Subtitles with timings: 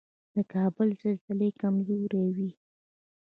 [0.35, 2.49] د کابل زلزلې کمزورې وي